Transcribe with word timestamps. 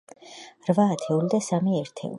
რვა 0.69 0.87
ათეული 0.95 1.31
და 1.35 1.43
სამი 1.51 1.81
ერთეული. 1.85 2.09